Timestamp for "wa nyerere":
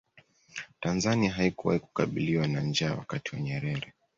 3.35-3.93